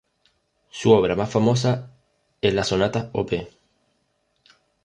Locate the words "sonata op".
2.63-3.33